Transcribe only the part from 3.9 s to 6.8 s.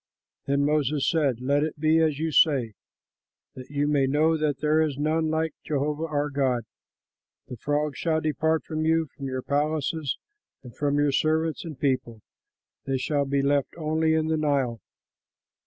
know that there is none like Jehovah our God,